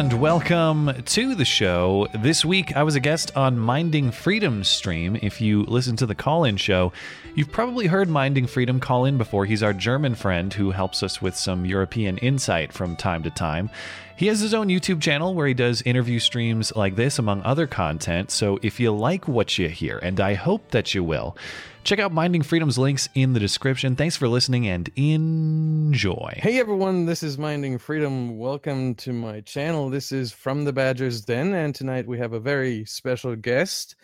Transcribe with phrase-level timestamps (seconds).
[0.00, 2.08] And welcome to the show.
[2.14, 5.18] This week I was a guest on Minding Freedom stream.
[5.20, 6.94] If you listen to the call in show,
[7.34, 9.44] you've probably heard Minding Freedom call in before.
[9.44, 13.68] He's our German friend who helps us with some European insight from time to time.
[14.20, 17.66] He has his own YouTube channel where he does interview streams like this, among other
[17.66, 18.30] content.
[18.30, 21.38] So if you like what you hear, and I hope that you will,
[21.84, 23.96] check out Minding Freedom's links in the description.
[23.96, 26.34] Thanks for listening and enjoy.
[26.36, 28.36] Hey everyone, this is Minding Freedom.
[28.36, 29.88] Welcome to my channel.
[29.88, 33.96] This is From the Badger's Den, and tonight we have a very special guest.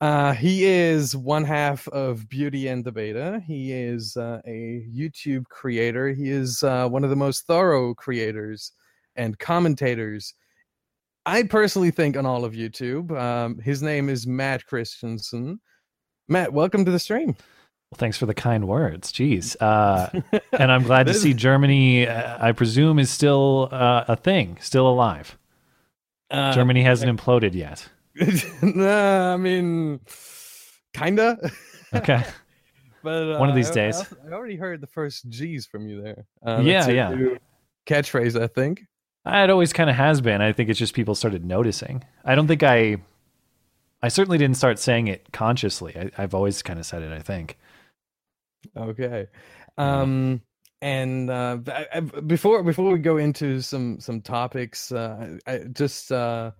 [0.00, 3.42] Uh, he is one half of Beauty and the Beta.
[3.44, 6.10] He is uh, a YouTube creator.
[6.10, 8.70] He is uh, one of the most thorough creators
[9.16, 10.34] and commentators.
[11.24, 13.10] I personally think on all of YouTube.
[13.18, 15.60] Um, his name is Matt Christiansen.
[16.28, 17.36] Matt, welcome to the stream.
[17.90, 19.12] Well, thanks for the kind words.
[19.12, 19.56] Jeez.
[19.60, 20.10] Uh,
[20.58, 24.88] and I'm glad to see Germany, uh, I presume, is still uh, a thing, still
[24.88, 25.36] alive.
[26.30, 27.88] Uh, Germany hasn't imploded yet.
[28.62, 30.00] nah, I mean,
[30.94, 31.38] kinda.
[31.94, 32.24] Okay.
[33.04, 34.00] but One of uh, these I- days.
[34.00, 36.26] I, I already heard the first G's from you there.
[36.44, 37.14] Uh, Yeah, yeah.
[37.86, 38.82] Catchphrase, I think.
[39.26, 40.40] It always kind of has been.
[40.40, 42.04] I think it's just people started noticing.
[42.24, 42.98] I don't think I,
[44.02, 45.96] I certainly didn't start saying it consciously.
[45.96, 47.58] I, I've always kind of said it, I think.
[48.76, 49.26] Okay.
[49.78, 50.42] Um,
[50.80, 55.58] and uh, I, I, before before we go into some some topics, uh, I, I
[55.72, 56.52] just uh,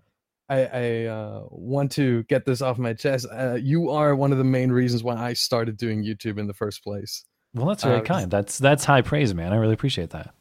[0.49, 3.27] I, I uh, want to get this off my chest.
[3.33, 6.55] Uh, you are one of the main reasons why I started doing YouTube in the
[6.55, 7.25] first place.
[7.55, 8.31] Well, that's very Uh, kind.
[8.31, 9.53] That's that's high praise, man.
[9.53, 10.35] I really appreciate that.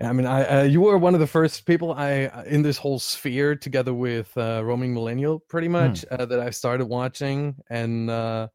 [0.00, 2.76] I mean, I uh, you were one of the first people I uh, in this
[2.76, 8.08] whole sphere, together with uh, roaming millennial, pretty much uh, that I started watching, and
[8.08, 8.48] uh,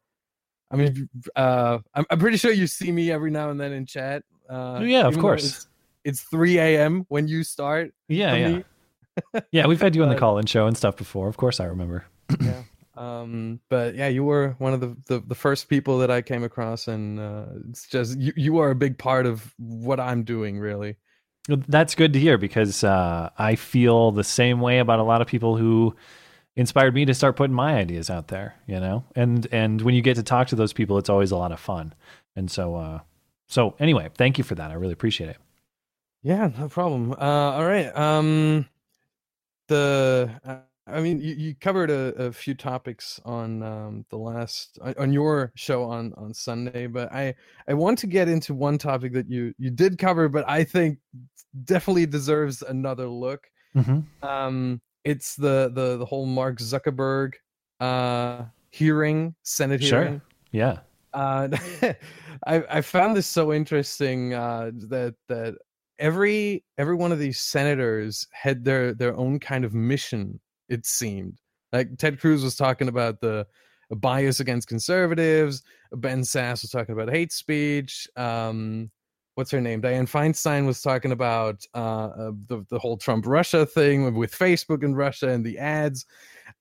[0.70, 3.84] I mean, uh, I'm I'm pretty sure you see me every now and then in
[3.86, 4.22] chat.
[4.48, 5.44] Uh, Yeah, of course.
[5.44, 5.66] It's,
[6.04, 7.04] it's 3 a.m.
[7.08, 7.92] when you start.
[8.08, 9.66] Yeah, yeah, yeah.
[9.66, 11.28] We've had you on the call-in show and stuff before.
[11.28, 12.04] Of course, I remember.
[12.40, 12.62] yeah.
[12.96, 16.44] Um, but yeah, you were one of the, the, the first people that I came
[16.44, 20.58] across, and uh, it's just you, you are a big part of what I'm doing,
[20.58, 20.96] really.
[21.48, 25.26] That's good to hear because uh, I feel the same way about a lot of
[25.26, 25.94] people who
[26.56, 28.54] inspired me to start putting my ideas out there.
[28.66, 31.36] You know, and and when you get to talk to those people, it's always a
[31.36, 31.94] lot of fun.
[32.34, 33.00] And so, uh,
[33.46, 34.70] so anyway, thank you for that.
[34.70, 35.36] I really appreciate it.
[36.22, 37.12] Yeah, no problem.
[37.12, 37.94] Uh, all right.
[37.94, 38.66] Um,
[39.68, 40.56] the uh,
[40.86, 45.50] I mean, you, you covered a, a few topics on um, the last on your
[45.54, 47.34] show on on Sunday, but I
[47.66, 50.98] I want to get into one topic that you you did cover, but I think
[51.64, 53.46] definitely deserves another look.
[53.74, 54.26] Mm-hmm.
[54.26, 57.32] Um, it's the the the whole Mark Zuckerberg
[57.80, 60.02] uh hearing, Senate Sure.
[60.02, 60.20] hearing.
[60.52, 60.80] Yeah.
[61.14, 61.48] Uh,
[62.46, 65.54] I I found this so interesting uh, that that
[65.98, 70.40] every every one of these senators had their their own kind of mission.
[70.68, 71.38] It seemed
[71.72, 73.46] like Ted Cruz was talking about the
[73.90, 75.62] bias against conservatives.
[75.92, 78.08] Ben Sasse was talking about hate speech.
[78.16, 78.90] Um,
[79.34, 79.82] what's her name?
[79.82, 84.84] Dianne Feinstein was talking about uh, uh, the the whole Trump Russia thing with, Facebook
[84.84, 86.06] and Russia and the ads.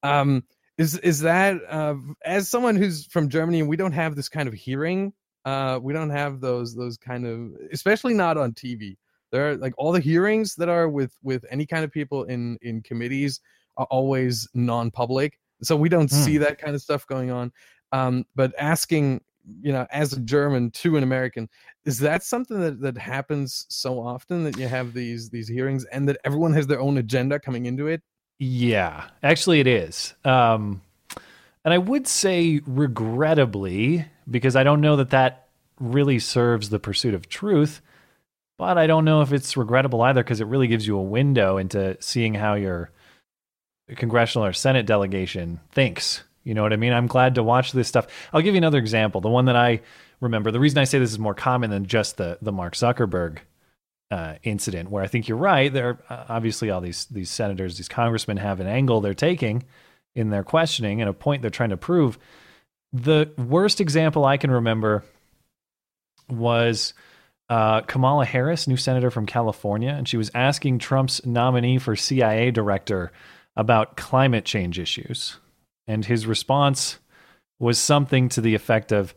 [0.01, 0.43] Um,
[0.77, 4.47] is is that uh, as someone who's from Germany and we don't have this kind
[4.47, 5.13] of hearing,
[5.45, 8.97] uh, we don't have those those kind of, especially not on TV.
[9.31, 12.57] There are like all the hearings that are with with any kind of people in
[12.61, 13.39] in committees
[13.77, 17.51] are always non-public, so we don't see that kind of stuff going on.
[17.91, 19.21] Um, but asking,
[19.61, 21.49] you know, as a German to an American,
[21.85, 26.07] is that something that that happens so often that you have these these hearings and
[26.09, 28.01] that everyone has their own agenda coming into it?
[28.39, 30.13] Yeah, actually, it is.
[30.25, 30.81] Um,
[31.63, 35.47] and I would say, regrettably, because I don't know that that
[35.79, 37.81] really serves the pursuit of truth,
[38.57, 41.57] but I don't know if it's regrettable either because it really gives you a window
[41.57, 42.91] into seeing how your
[43.89, 46.23] congressional or Senate delegation thinks.
[46.43, 46.93] You know what I mean?
[46.93, 48.07] I'm glad to watch this stuff.
[48.33, 49.21] I'll give you another example.
[49.21, 49.81] The one that I
[50.19, 50.51] remember.
[50.51, 53.39] The reason I say this is more common than just the the Mark Zuckerberg
[54.11, 55.71] uh, incident, where I think you're right.
[55.71, 59.63] There are uh, obviously all these these senators, these congressmen have an angle they're taking
[60.15, 62.17] in their questioning and a point they're trying to prove.
[62.91, 65.03] The worst example I can remember
[66.29, 66.93] was
[67.49, 72.51] uh, Kamala Harris, new senator from California, and she was asking Trump's nominee for CIA
[72.51, 73.11] director
[73.55, 75.37] about climate change issues.
[75.85, 76.97] and his response
[77.59, 79.13] was something to the effect of,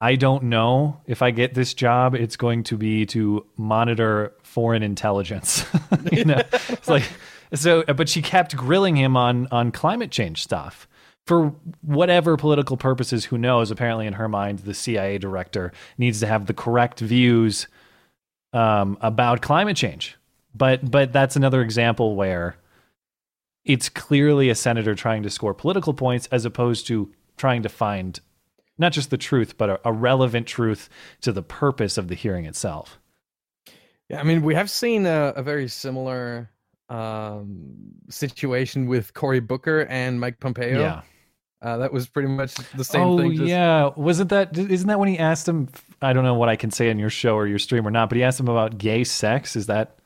[0.00, 4.82] "I don't know if I get this job, it's going to be to monitor foreign
[4.82, 5.64] intelligence."
[6.12, 7.04] you know, it's like
[7.54, 7.84] so.
[7.84, 10.88] But she kept grilling him on on climate change stuff
[11.26, 13.26] for whatever political purposes.
[13.26, 13.70] Who knows?
[13.70, 17.68] Apparently, in her mind, the CIA director needs to have the correct views
[18.52, 20.16] um, about climate change.
[20.54, 22.56] But but that's another example where
[23.64, 28.20] it's clearly a senator trying to score political points as opposed to trying to find
[28.78, 30.88] not just the truth, but a, a relevant truth
[31.20, 32.98] to the purpose of the hearing itself.
[34.08, 36.50] Yeah, I mean, we have seen a, a very similar
[36.88, 37.74] um,
[38.10, 40.80] situation with Cory Booker and Mike Pompeo.
[40.80, 41.02] Yeah.
[41.62, 43.36] Uh, that was pretty much the same oh, thing.
[43.36, 43.90] just- yeah.
[43.96, 45.68] Wasn't that, isn't that when he asked him?
[46.02, 48.10] I don't know what I can say on your show or your stream or not,
[48.10, 49.56] but he asked him about gay sex.
[49.56, 49.98] Is that,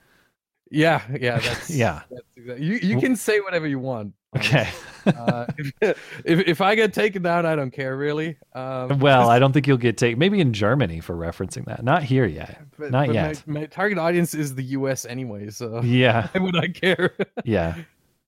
[0.71, 1.39] yeah, yeah.
[1.41, 2.03] That's, yeah.
[2.11, 4.15] That's exactly, you you can say whatever you want.
[4.37, 4.69] Okay.
[5.07, 5.73] uh, if,
[6.25, 8.37] if if I get taken down, I don't care really.
[8.55, 10.19] Um, well, I don't think you'll get taken.
[10.19, 11.83] Maybe in Germany for referencing that.
[11.83, 12.61] Not here yet.
[12.79, 13.43] but, not but yet.
[13.47, 15.07] My, my target audience is the U.S.
[15.07, 16.29] anyway, so Yeah.
[16.33, 17.15] why would I care?
[17.45, 17.77] Yeah.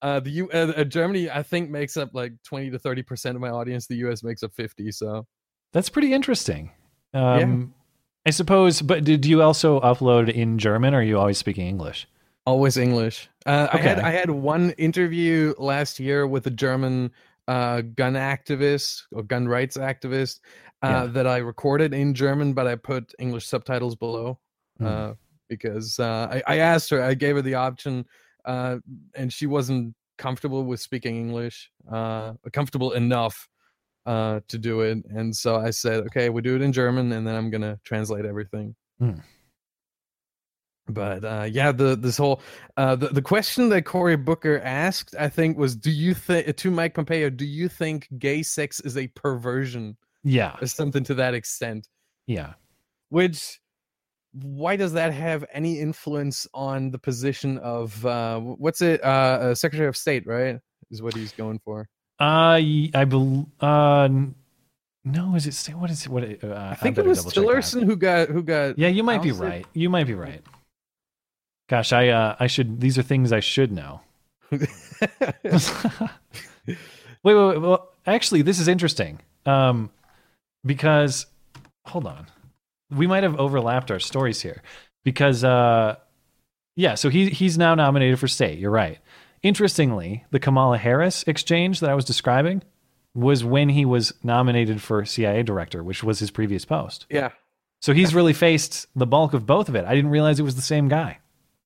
[0.02, 3.36] Uh, the U uh, uh, Germany, I think, makes up like twenty to thirty percent
[3.36, 3.86] of my audience.
[3.86, 4.22] The U.S.
[4.22, 4.90] makes up fifty.
[4.90, 5.26] So
[5.72, 6.70] That's pretty interesting.
[7.12, 7.74] Um,
[8.26, 12.06] I suppose, but did you also upload in German or are you always speaking English?
[12.50, 13.16] Always English.
[13.46, 17.10] Uh, I had I had one interview last year with a German
[17.48, 20.40] uh, gun activist or gun rights activist
[20.82, 21.06] uh, Yeah.
[21.06, 24.38] that I recorded in German, but I put English subtitles below
[24.80, 25.14] uh,
[25.48, 27.02] because uh, I, I asked her.
[27.02, 28.04] I gave her the option,
[28.44, 28.78] uh,
[29.14, 33.48] and she wasn't comfortable with speaking English, uh, comfortable enough
[34.06, 34.98] uh, to do it.
[35.16, 38.26] And so I said, okay, we do it in German, and then I'm gonna translate
[38.26, 38.74] everything.
[38.98, 39.20] Hmm.
[40.88, 42.40] But uh, yeah, the this whole
[42.76, 46.70] uh, the the question that Cory Booker asked, I think, was, "Do you think to
[46.70, 47.30] Mike Pompeo?
[47.30, 50.56] Do you think gay sex is a perversion Yeah.
[50.60, 51.86] or something to that extent?"
[52.26, 52.54] Yeah.
[53.10, 53.60] Which,
[54.32, 59.54] why does that have any influence on the position of uh, what's it, uh, uh,
[59.54, 60.26] Secretary of State?
[60.26, 60.58] Right,
[60.90, 61.88] is what he's going for.
[62.20, 62.58] Uh,
[62.94, 63.46] I believe.
[63.60, 64.08] uh,
[65.04, 66.08] no, is it, what is it?
[66.08, 67.24] What, it- uh, I think it was.
[67.26, 68.76] Tillerson who got who got.
[68.78, 69.64] Yeah, you might be right.
[69.72, 70.42] You might be right.
[71.70, 74.00] Gosh, I, uh, I should, these are things I should know.
[74.50, 74.66] wait,
[76.66, 76.76] wait,
[77.24, 77.58] wait.
[77.60, 79.20] Well, actually, this is interesting.
[79.46, 79.90] Um,
[80.66, 81.26] because
[81.86, 82.26] hold on,
[82.90, 84.62] we might have overlapped our stories here.
[85.04, 85.94] Because uh,
[86.74, 88.58] yeah, so he he's now nominated for state.
[88.58, 88.98] You're right.
[89.44, 92.62] Interestingly, the Kamala Harris exchange that I was describing
[93.14, 97.06] was when he was nominated for CIA director, which was his previous post.
[97.10, 97.30] yeah,
[97.80, 99.84] So he's really faced the bulk of both of it.
[99.84, 101.18] I didn't realize it was the same guy.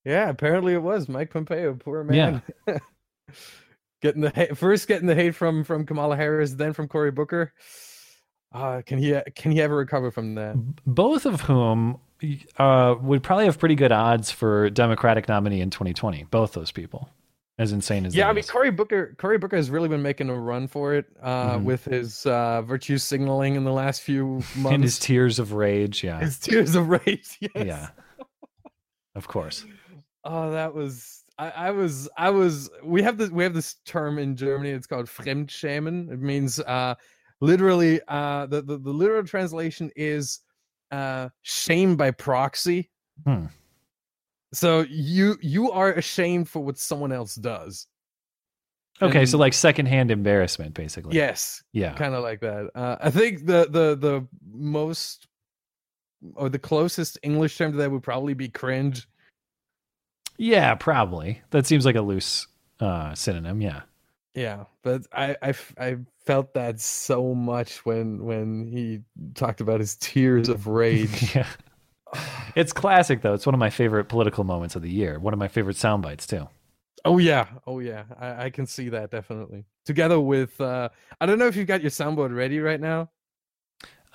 [0.05, 0.29] Yeah.
[0.29, 1.73] Apparently, it was Mike Pompeo.
[1.75, 2.41] Poor man.
[4.01, 7.53] getting the hate, first getting the hate from from Kamala Harris, then from Cory Booker.
[8.53, 10.55] Uh, can he can he ever recover from that?
[10.85, 11.99] both of whom
[12.57, 16.23] uh, would probably have pretty good odds for Democratic nominee in 2020.
[16.31, 17.09] Both those people,
[17.59, 18.49] as insane as Yeah, I mean is.
[18.49, 19.13] Cory Booker.
[19.17, 21.63] Cory Booker has really been making a run for it uh, Mhm.
[21.65, 24.25] with his uh, virtue signaling in the last few
[24.55, 24.73] months.
[24.73, 26.01] and his tears of rage.
[26.03, 27.37] Yeah, His tears of rage.
[27.41, 27.51] Yes.
[27.55, 27.87] yeah,
[29.15, 29.65] of course.
[30.25, 31.23] Oh, that was.
[31.37, 32.09] I, I was.
[32.17, 32.69] I was.
[32.83, 33.29] We have this.
[33.29, 34.71] We have this term in Germany.
[34.71, 36.11] It's called Fremdschämen.
[36.11, 36.95] It means uh,
[37.41, 38.01] literally.
[38.07, 40.39] Uh, the, the the literal translation is
[40.91, 42.89] uh, shame by proxy.
[43.25, 43.45] Hmm.
[44.53, 47.87] So you you are ashamed for what someone else does.
[49.01, 51.15] Okay, so like secondhand embarrassment, basically.
[51.15, 52.71] Yes, yeah, kind of like that.
[52.73, 55.27] Uh, I think the the the most
[56.35, 59.07] or the closest English term to that would probably be cringe.
[60.37, 61.41] Yeah, probably.
[61.51, 62.47] That seems like a loose
[62.79, 63.61] uh, synonym.
[63.61, 63.81] Yeah,
[64.33, 65.37] Yeah, but I
[65.77, 69.01] I felt that so much when when he
[69.33, 71.35] talked about his tears of rage.
[71.35, 71.47] yeah.
[72.55, 73.33] It's classic though.
[73.33, 75.19] It's one of my favorite political moments of the year.
[75.19, 76.47] One of my favorite sound bites too.
[77.03, 79.65] oh yeah, oh yeah, I, I can see that definitely.
[79.85, 80.89] Together with uh,
[81.19, 83.09] I don't know if you've got your soundboard ready right now.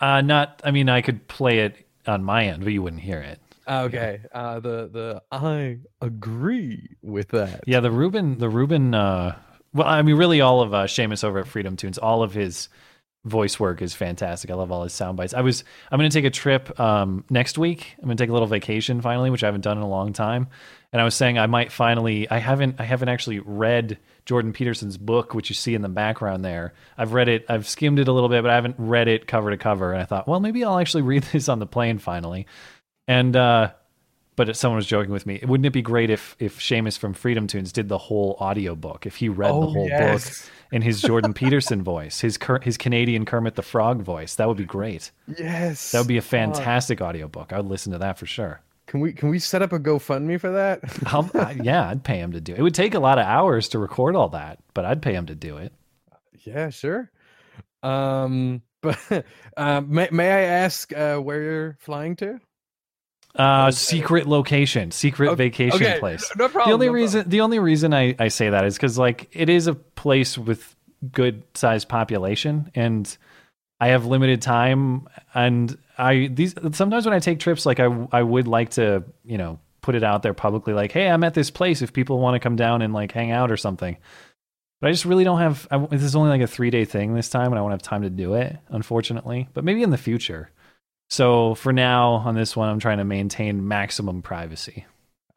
[0.00, 0.60] Uh, not.
[0.64, 3.40] I mean, I could play it on my end, but you wouldn't hear it.
[3.70, 7.62] Okay, uh, the the I agree with that.
[7.66, 8.94] Yeah, the Ruben, the Ruben.
[8.94, 9.36] Uh,
[9.72, 12.68] well, I mean, really, all of uh, Seamus over at Freedom Toons, all of his
[13.24, 14.50] voice work is fantastic.
[14.50, 15.34] I love all his sound bites.
[15.34, 17.94] I was, I'm going to take a trip um, next week.
[17.98, 20.12] I'm going to take a little vacation finally, which I haven't done in a long
[20.12, 20.48] time.
[20.92, 22.28] And I was saying I might finally.
[22.28, 22.80] I haven't.
[22.80, 26.74] I haven't actually read Jordan Peterson's book, which you see in the background there.
[26.98, 27.44] I've read it.
[27.48, 29.92] I've skimmed it a little bit, but I haven't read it cover to cover.
[29.92, 32.46] And I thought, well, maybe I'll actually read this on the plane finally.
[33.10, 33.72] And uh,
[34.36, 35.40] but someone was joking with me.
[35.42, 39.04] Wouldn't it be great if if Seamus from Freedom Toons did the whole audiobook?
[39.06, 40.22] If he read the Oh, whole book
[40.72, 44.64] in his Jordan Peterson voice, his his Canadian Kermit the Frog voice, that would be
[44.64, 45.10] great.
[45.26, 45.90] Yes.
[45.90, 47.52] That would be a Oh, fantastic audiobook.
[47.52, 48.62] I would listen to that for sure.
[48.86, 50.80] can we can we set up a GoFundMe for that?
[51.06, 52.58] I'll, I, yeah, I'd pay him to do it.
[52.60, 55.26] It would take a lot of hours to record all that, but I'd pay him
[55.26, 55.72] to do it.
[56.44, 57.10] yeah, sure.
[57.82, 58.98] Um, but
[59.56, 62.38] uh, may may I ask uh, where you're flying to?
[63.36, 63.70] Uh, Okay.
[63.76, 66.30] secret location, secret Okay, vacation okay, place.
[66.36, 66.68] No problem.
[66.70, 66.94] the only no problem.
[67.02, 70.36] reason the only reason I, I say that is because like it is a place
[70.36, 70.74] with
[71.12, 73.16] good sized population and
[73.80, 78.22] I have limited time and I these sometimes when I take trips like I I
[78.22, 81.50] would like to you know put it out there publicly like hey I'm at this
[81.50, 83.96] place if people want to come down and like hang out or something
[84.80, 87.14] but I just really don't have I, this is only like a three day thing
[87.14, 89.96] this time and I won't have time to do it unfortunately but maybe in the
[89.98, 90.50] future
[91.10, 94.86] so for now on this one I'm trying to maintain maximum privacy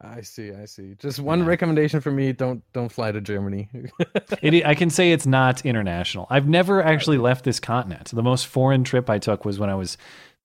[0.00, 0.52] I see.
[0.52, 0.96] I see.
[0.98, 1.46] Just one Yeah.
[1.46, 3.70] recommendation for me: don't don't fly to Germany.
[4.42, 6.26] It, I can say it's not international.
[6.28, 8.10] I've never actually left this continent.
[8.12, 9.96] The most foreign trip I took was when I was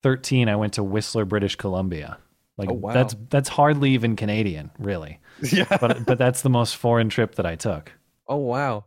[0.03, 0.48] 13.
[0.48, 2.19] I went to Whistler, British Columbia.
[2.57, 2.93] Like Oh, wow.
[2.93, 5.19] that's that's hardly even Canadian, really.
[5.51, 5.77] yeah.
[5.81, 7.91] But but that's the most foreign trip that I took.
[8.29, 8.86] Oh wow.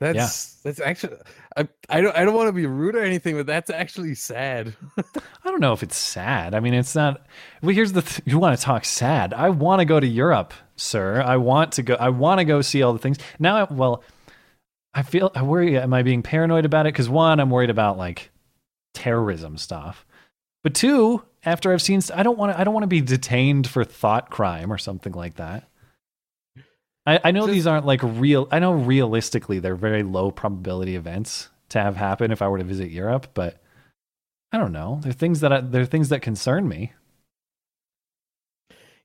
[0.00, 1.16] That's that's actually
[1.56, 4.76] I, I don't I don't want to be rude or anything, but that's actually sad.
[4.98, 5.02] I
[5.50, 6.54] don't know if it's sad.
[6.54, 7.26] I mean, it's not.
[7.62, 8.02] Well, here's the.
[8.02, 9.34] Th- you want to talk sad?
[9.34, 11.20] I want to go to Europe, sir.
[11.20, 11.94] I want to go.
[11.94, 13.18] I want to go see all the things.
[13.40, 14.04] Now, I, well,
[14.94, 15.32] I feel.
[15.34, 15.76] I worry.
[15.76, 16.94] Am I being paranoid about it?
[16.94, 18.30] Because one, I'm worried about like
[18.94, 20.06] terrorism stuff.
[20.62, 22.60] But two, after I've seen, I don't want to.
[22.60, 25.67] I don't want to be detained for thought crime or something like that.
[27.08, 28.48] I, I know Just- these aren't like real.
[28.50, 32.64] I know realistically they're very low probability events to have happen if I were to
[32.64, 33.62] visit Europe, but
[34.52, 35.00] I don't know.
[35.02, 36.92] They're things that I, they're things that concern me.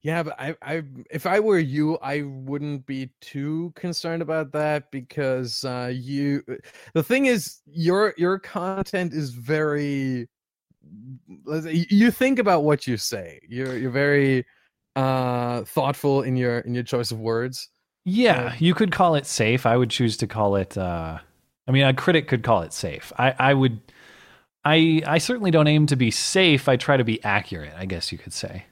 [0.01, 4.91] Yeah, but I, I, if I were you, I wouldn't be too concerned about that
[4.91, 6.43] because uh, you.
[6.93, 10.27] The thing is, your your content is very.
[11.45, 13.39] let's say, You think about what you say.
[13.47, 14.45] You're you're very
[14.97, 17.69] uh thoughtful in your in your choice of words.
[18.05, 19.65] Yeah, Uh, you could call it safe.
[19.65, 20.77] I would choose to call it.
[20.77, 21.19] Uh,
[21.67, 23.13] I mean, a critic could call it safe.
[23.17, 23.79] I, I would.
[24.65, 26.67] I I certainly don't aim to be safe.
[26.69, 27.73] I try to be accurate.
[27.77, 28.65] I guess you could say.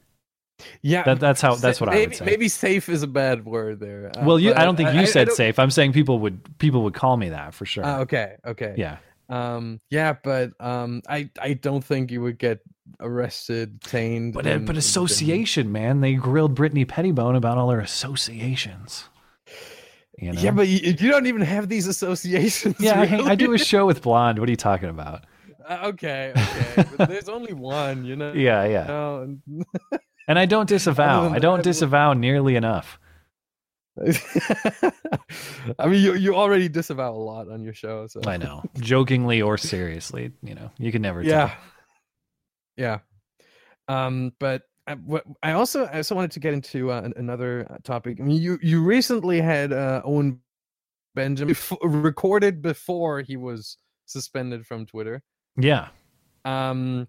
[0.81, 1.55] Yeah, That, that's how.
[1.55, 2.25] That's what I would say.
[2.25, 4.11] Maybe safe is a bad word there.
[4.15, 4.53] uh, well, you.
[4.53, 5.59] I don't think you said don't- safe.
[5.59, 7.85] I'm saying people would people would call me that for sure.
[7.85, 8.75] Ah, okay, okay.
[8.77, 8.97] yeah.
[9.29, 12.59] Um, yeah, but um, I I don't think you would get
[12.99, 13.79] arrested.
[13.81, 16.01] But uh, and- but and- association, man.
[16.01, 19.05] They grilled Brittany Pettibone about all her associations.
[20.21, 20.39] You know?
[20.41, 22.75] Yeah, but you, you don't even have these associations.
[22.79, 23.01] yeah.
[23.01, 24.37] I, hang- I do a show with Blonde.
[24.39, 25.25] What are you talking about?
[25.67, 26.89] Uh, okay, okay.
[26.97, 28.31] but there's only one, you know.
[28.35, 29.25] Yeah, yeah.
[30.27, 31.29] And I don't disavow.
[31.29, 32.99] I don't disavow nearly enough.
[35.77, 39.41] I mean, you you already disavow a lot on your show, so I know, jokingly
[39.41, 40.31] or seriously.
[40.41, 41.57] You know, you can never yeah tell.
[42.77, 42.99] yeah
[43.87, 48.19] um but I, I also I also wanted to get into uh, another uh, topic.
[48.19, 50.39] I mean, you you recently had uh, Owen
[51.15, 55.21] Benjamin bef- recorded before he was suspended from Twitter.
[55.57, 55.89] Yeah.
[56.45, 57.07] Um,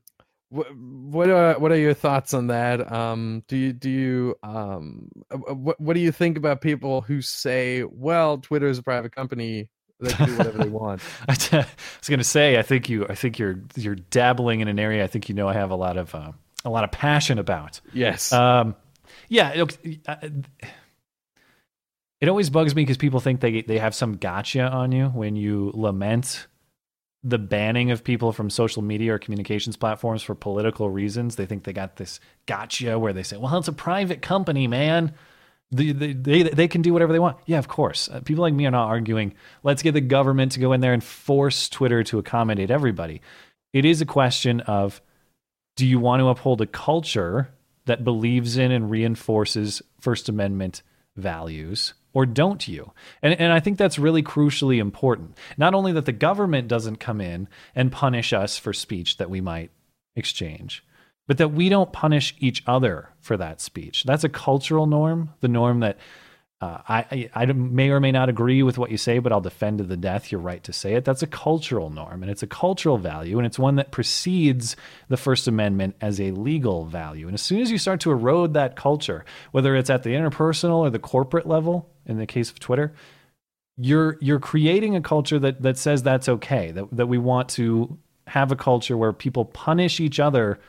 [0.50, 2.92] what what are what are your thoughts on that?
[2.92, 7.00] Um, do you do you um uh, uh, what what do you think about people
[7.00, 9.70] who say, well, Twitter is a private company,
[10.02, 11.00] they can do whatever they want?
[11.28, 11.66] I t- I
[12.00, 15.04] was going to say, I think you, I think you're, you're dabbling in an area.
[15.04, 16.32] I think you know I have a lot of, uh,
[16.64, 17.80] a lot of passion about.
[17.92, 18.32] Yes.
[18.32, 18.74] Um,
[19.28, 20.16] yeah, it, uh,
[22.20, 25.36] it always bugs me because people think they they have some gotcha on you when
[25.36, 26.46] you lament
[27.24, 31.36] the banning of people from social media or communications platforms for political reasons.
[31.36, 35.14] They think they got this gotcha where they say, "Well, it's a private company, man."
[35.74, 37.38] They, they, they, they can do whatever they want.
[37.46, 38.06] Yeah, of course.
[38.10, 40.92] Uh, people like me are not arguing, let's get the government to go in there
[40.92, 43.22] and force Twitter to accommodate everybody.
[43.72, 45.00] It is a question of
[45.76, 47.50] do you want to uphold a culture
[47.86, 50.82] that believes in and reinforces First Amendment
[51.16, 52.92] values, or don't you?
[53.22, 55.36] And, and I think that's really crucially important.
[55.56, 59.40] Not only that the government doesn't come in and punish us for speech that we
[59.40, 59.70] might
[60.14, 60.84] exchange,
[61.26, 64.04] but that we don't punish each other for that speech.
[64.04, 65.98] That's a cultural norm, the norm that
[66.62, 69.40] uh, I, I, I may or may not agree with what you say, but I'll
[69.40, 71.04] defend to the death your right to say it.
[71.04, 74.76] That's a cultural norm, and it's a cultural value, and it's one that precedes
[75.08, 77.26] the First Amendment as a legal value.
[77.26, 80.76] And as soon as you start to erode that culture, whether it's at the interpersonal
[80.76, 82.92] or the corporate level, in the case of Twitter,
[83.76, 86.70] you're you're creating a culture that that says that's okay.
[86.70, 90.60] That that we want to have a culture where people punish each other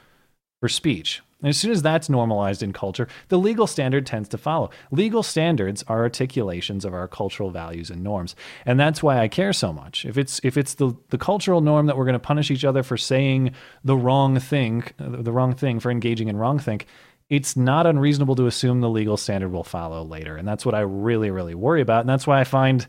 [0.63, 1.21] for speech.
[1.41, 4.69] And as soon as that's normalized in culture, the legal standard tends to follow.
[4.91, 8.33] Legal standards are articulations of our cultural values and norms.
[8.65, 10.05] And that's why I care so much.
[10.05, 12.81] If it's if it's the, the cultural norm that we're going to punish each other
[12.81, 13.51] for saying
[13.83, 16.87] the wrong thing, the wrong thing for engaging in wrong think,
[17.29, 20.37] it's not unreasonable to assume the legal standard will follow later.
[20.37, 21.99] And that's what I really, really worry about.
[21.99, 22.87] And that's why I find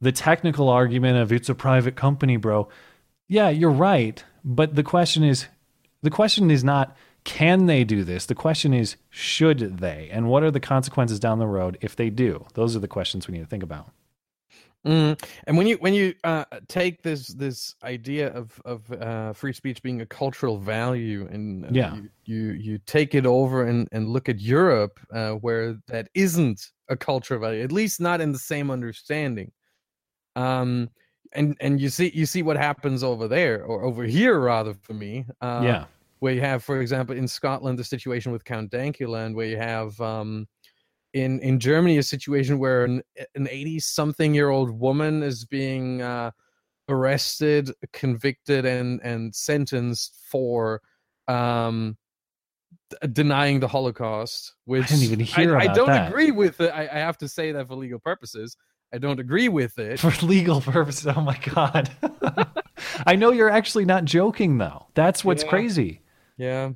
[0.00, 2.68] the technical argument of it's a private company, bro.
[3.26, 4.22] Yeah, you're right.
[4.44, 5.48] But the question is
[6.02, 6.96] the question is not
[7.28, 8.24] can they do this?
[8.24, 10.08] The question is, should they?
[10.10, 12.46] And what are the consequences down the road if they do?
[12.54, 13.90] Those are the questions we need to think about.
[14.86, 15.22] Mm.
[15.46, 19.82] And when you when you uh, take this this idea of of uh, free speech
[19.82, 21.96] being a cultural value, and uh, yeah.
[21.96, 26.70] you, you, you take it over and and look at Europe, uh, where that isn't
[26.88, 29.52] a cultural value, at least not in the same understanding.
[30.34, 30.88] Um,
[31.34, 34.94] and and you see you see what happens over there or over here rather for
[34.94, 35.26] me.
[35.42, 35.84] Uh, yeah
[36.20, 39.56] where you have, for example, in Scotland, the situation with Count Dankula, and where you
[39.56, 40.46] have um,
[41.14, 43.02] in in Germany a situation where an
[43.34, 46.30] an eighty something year old woman is being uh,
[46.88, 50.80] arrested, convicted, and and sentenced for
[51.28, 51.96] um,
[53.12, 54.54] denying the Holocaust.
[54.64, 56.08] Which I didn't even hear I, about I don't that.
[56.08, 56.70] agree with it.
[56.70, 58.56] I, I have to say that for legal purposes.
[58.92, 60.00] I don't agree with it.
[60.00, 61.06] For legal purposes.
[61.14, 61.90] Oh my god.
[63.06, 64.86] I know you're actually not joking though.
[64.94, 65.50] That's what's Yeah.
[65.50, 66.00] crazy.
[66.38, 66.72] Yeah.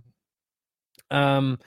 [1.11, 1.59] Um,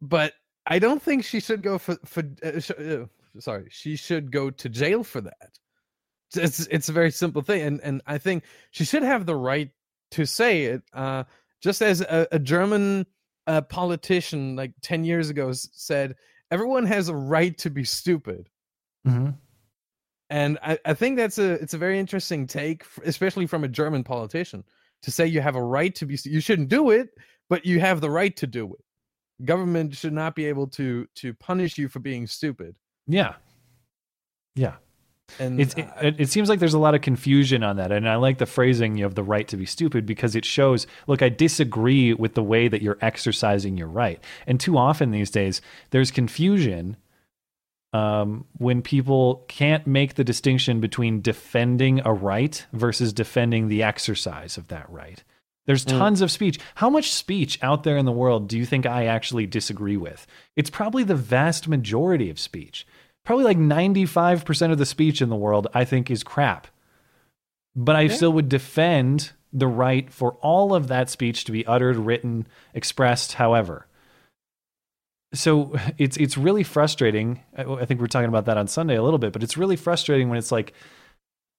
[0.00, 0.34] but
[0.66, 2.22] I don't think she should go for for.
[2.42, 3.06] Uh, sh- uh,
[3.40, 5.58] sorry, she should go to jail for that.
[6.36, 9.70] It's it's a very simple thing, and and I think she should have the right
[10.12, 10.82] to say it.
[10.92, 11.24] Uh,
[11.62, 13.06] just as a, a German
[13.46, 16.16] uh, politician like ten years ago said,
[16.50, 18.48] everyone has a right to be stupid.
[19.04, 19.30] hmm
[20.30, 24.04] And I, I think that's a it's a very interesting take, especially from a German
[24.04, 24.64] politician,
[25.02, 27.10] to say you have a right to be you shouldn't do it,
[27.48, 29.44] but you have the right to do it.
[29.44, 32.76] Government should not be able to to punish you for being stupid.
[33.06, 33.34] Yeah.
[34.54, 34.74] Yeah.
[35.38, 37.90] And It's, it, it it seems like there's a lot of confusion on that.
[37.90, 40.86] And I like the phrasing you have the right to be stupid because it shows,
[41.06, 44.22] look, I disagree with the way that you're exercising your right.
[44.46, 46.96] And too often these days, there's confusion
[47.92, 54.56] um, when people can't make the distinction between defending a right versus defending the exercise
[54.56, 55.22] of that right.
[55.66, 55.98] There's Mm.
[55.98, 56.58] tons of speech.
[56.76, 60.26] How much speech out there in the world do you think I actually disagree with?
[60.56, 62.86] It's probably the vast majority of speech.
[63.24, 66.66] Probably like 95% of the speech in the world I think is crap.
[67.76, 68.14] But I Yeah.
[68.14, 73.34] still would defend the right for all of that speech to be uttered, written, expressed,
[73.34, 73.86] however.
[75.34, 77.40] So it's it's really frustrating.
[77.56, 79.56] I I think we we're talking about that on Sunday a little bit, but it's
[79.56, 80.72] really frustrating when it's like,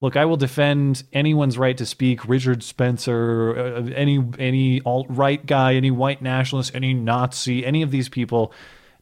[0.01, 2.27] look, I will defend anyone's right to speak.
[2.27, 7.91] Richard Spencer, uh, any any alt right guy, any white nationalist, any Nazi, any of
[7.91, 8.53] these people.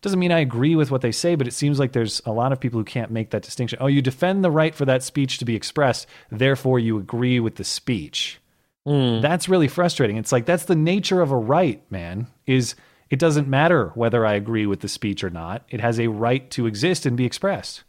[0.01, 2.51] Doesn't mean I agree with what they say, but it seems like there's a lot
[2.51, 3.77] of people who can't make that distinction.
[3.79, 7.57] Oh, you defend the right for that speech to be expressed, therefore you agree with
[7.57, 8.39] the speech.
[8.87, 9.21] Mm.
[9.21, 10.17] That's really frustrating.
[10.17, 12.25] It's like that's the nature of a right, man.
[12.47, 12.73] Is
[13.11, 15.63] it doesn't matter whether I agree with the speech or not.
[15.69, 17.83] It has a right to exist and be expressed.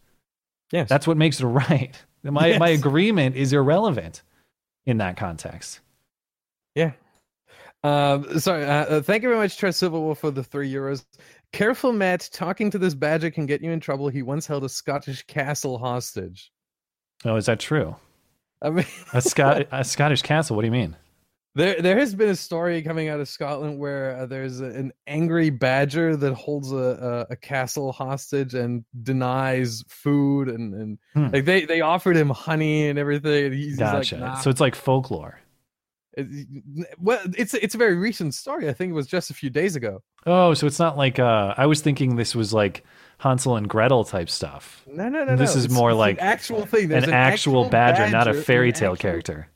[0.71, 1.93] yes, That's what makes it a right.
[2.25, 4.23] My my agreement is irrelevant
[4.87, 5.81] in that context.
[6.75, 6.93] yeah.
[7.85, 8.65] Um, sorry.
[8.65, 11.05] Uh, uh, thank you very much, Tress Silverwolf, for the three euros.
[11.53, 12.31] Careful, Matt.
[12.33, 14.09] Talking to this badger can get you in trouble.
[14.09, 16.53] He once held a Scottish castle hostage.
[17.25, 17.97] Oh, is that true?
[18.63, 20.55] I mean, A, Scot- a Scottish castle.
[20.55, 20.97] What do you mean?
[21.55, 24.93] There, there has been a story coming out of Scotland where uh, there's a, an
[25.07, 31.29] angry badger that holds a, a, a castle hostage and denies food and, and Hmm.
[31.31, 33.45] like they, they offered him honey and everything.
[33.47, 34.15] And he's, he's Gotcha.
[34.17, 34.35] like, nah.
[34.37, 35.41] So it's like folklore.
[36.15, 36.47] It-
[36.99, 38.69] well, it's it's a very recent story.
[38.69, 40.03] I think it was just a few days ago.
[40.27, 42.83] Oh, so it's not like uh, I was thinking this was like
[43.19, 44.83] Hansel and Gretel type stuff.
[44.87, 45.37] No, no, no.
[45.37, 45.59] This no.
[45.59, 46.89] is It's- more an like actual thing.
[46.89, 49.49] There's an, actual, badger, not a fairy tale actual- character.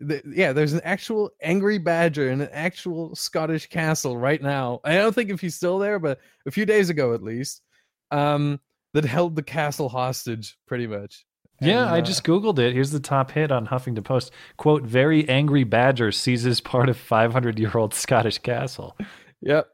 [0.00, 4.80] The, yeah, there's an actual angry badger in an actual Scottish castle right now.
[4.84, 7.62] I don't think if he's still there, but a few days ago at least,
[8.10, 8.60] um,
[8.94, 11.24] that held the castle hostage pretty much.
[11.60, 12.72] Yeah, And, I uh, just googled it.
[12.72, 14.32] Here's the top hit on Huffington Post.
[14.56, 18.96] Quote, very angry badger seizes part of 500 year old Scottish castle.
[19.42, 19.68] yep.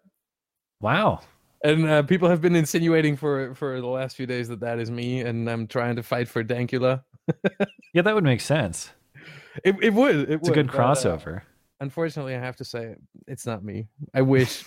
[0.81, 1.21] Wow.
[1.65, 4.91] And uh, people have been insinuating for for the last few days that that is
[4.91, 7.03] me, and I'm trying to fight for Dankula.
[7.95, 8.91] Yeah, that would make sense.
[9.65, 10.17] It, it would.
[10.31, 11.43] It It's a good but, uh, crossover.
[11.81, 12.95] unfortunately, I have to say
[13.27, 13.89] it's not me.
[14.15, 14.65] I wish,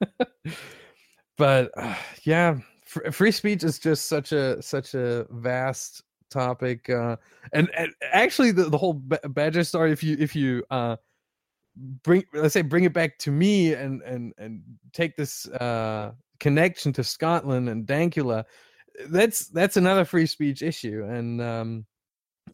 [1.36, 7.16] but uh, yeah, fr- free speech is just such a such a vast topic, uh,
[7.52, 9.92] and, and actually, the, the whole ba- Badger story.
[9.92, 10.96] If you if you uh,
[12.02, 16.92] bring let's say bring it back to me and and and take this uh connection
[16.92, 18.44] to Scotland and Dankula,
[19.10, 21.86] that's that's another free speech issue, and um,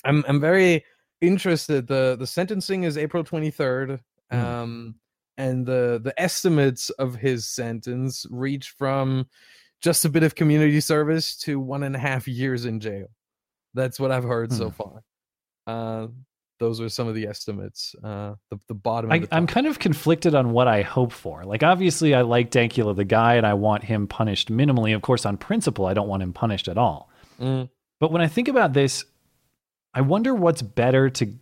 [0.04, 0.84] I'm I'm very
[1.26, 1.86] interested.
[1.86, 4.00] the The sentencing is April 23rd,
[4.32, 4.38] mm.
[4.38, 4.94] um,
[5.36, 9.26] and the the estimates of his sentence reach from
[9.80, 13.08] just a bit of community service to one and a half years in jail.
[13.74, 14.58] That's what I've heard mm.
[14.58, 15.02] so far.
[15.66, 16.08] Uh,
[16.60, 17.94] those are some of the estimates.
[18.02, 19.12] Uh, the the bottom.
[19.12, 21.44] I, I'm kind of conflicted on what I hope for.
[21.44, 24.94] Like, obviously, I like Dankula the guy, and I want him punished minimally.
[24.94, 27.10] Of course, on principle, I don't want him punished at all.
[27.40, 27.68] Mm.
[28.00, 29.04] But when I think about this,
[29.94, 31.32] I wonder what's better to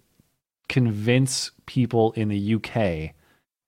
[0.69, 3.15] convince people in the UK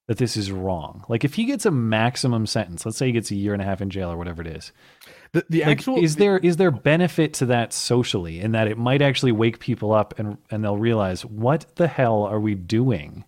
[0.07, 1.05] that this is wrong.
[1.09, 3.64] Like, if he gets a maximum sentence, let's say he gets a year and a
[3.64, 4.73] half in jail or whatever it is,
[5.33, 8.79] the, the like, actual is there is there benefit to that socially in that it
[8.79, 13.25] might actually wake people up and and they'll realize what the hell are we doing?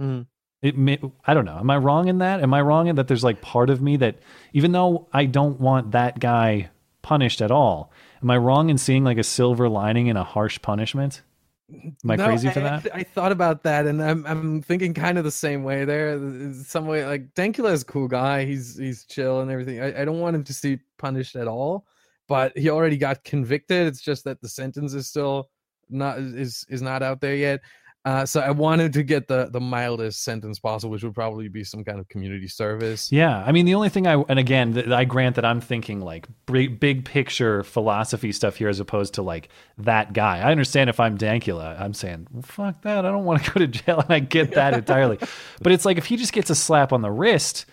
[0.00, 0.26] Mm.
[0.60, 1.56] It may, I don't know.
[1.56, 2.42] Am I wrong in that?
[2.42, 4.16] Am I wrong in that there's like part of me that
[4.52, 9.04] even though I don't want that guy punished at all, am I wrong in seeing
[9.04, 11.22] like a silver lining in a harsh punishment?
[11.70, 12.86] Am I no, crazy for that?
[12.94, 15.84] I, I, thought about that, and I'm I'm thinking kind of the same way.
[15.84, 18.46] There, some way like Dankula is a cool guy.
[18.46, 19.82] He's he's chill and everything.
[19.82, 21.84] I, I don't want him to see punished at all,
[22.26, 23.86] but he already got convicted.
[23.86, 25.50] It's just that the sentence is still
[25.90, 27.60] not is is not out there yet.
[28.08, 31.62] Uh, so I wanted to get the the mildest sentence possible, which would probably be
[31.62, 33.12] some kind of community service.
[33.12, 36.00] Yeah, I mean the only thing I and again th- I grant that I'm thinking
[36.00, 40.38] like big, big picture philosophy stuff here as opposed to like that guy.
[40.38, 43.04] I understand if I'm Dankula, I'm saying well, fuck that.
[43.04, 45.18] I don't want to go to jail, and I get that entirely.
[45.60, 47.66] But it's like if he just gets a slap on the wrist,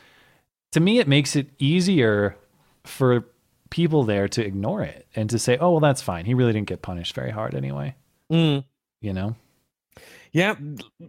[0.73, 2.35] to me it makes it easier
[2.83, 3.23] for
[3.69, 6.25] people there to ignore it and to say, oh well, that's fine.
[6.25, 7.95] He really didn't get punished very hard anyway.
[8.29, 8.65] Mm.
[8.99, 9.37] You know.
[10.35, 10.55] Yeah,